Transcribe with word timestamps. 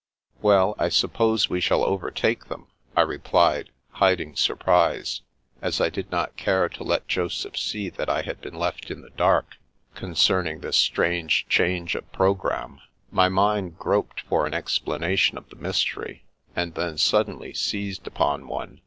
"Well, 0.41 0.73
I 0.79 0.89
suppose 0.89 1.47
we 1.47 1.61
shall 1.61 1.83
overtake 1.83 2.45
them," 2.47 2.65
I 2.95 3.01
re 3.01 3.19
plied, 3.19 3.69
hiding 3.91 4.35
surprise, 4.35 5.21
as 5.61 5.79
I 5.79 5.91
did 5.91 6.09
not 6.09 6.35
care 6.35 6.67
to 6.69 6.83
let 6.83 7.07
Joseph 7.07 7.55
see 7.55 7.87
that 7.89 8.09
I 8.09 8.23
had 8.23 8.41
been 8.41 8.55
left 8.55 8.89
in 8.89 9.01
the 9.03 9.11
dark 9.11 9.57
concerning 9.93 10.61
this 10.61 10.77
strange 10.77 11.47
change 11.49 11.93
of 11.93 12.11
programme. 12.11 12.81
My 13.11 13.29
mind 13.29 13.77
groped 13.77 14.21
for 14.21 14.47
an 14.47 14.55
explanation 14.55 15.37
of 15.37 15.49
the 15.51 15.55
mystery, 15.55 16.23
and 16.55 16.73
then 16.73 16.97
sud 16.97 17.27
denly 17.27 17.55
seized 17.55 18.07
upon 18.07 18.47
one. 18.47 18.79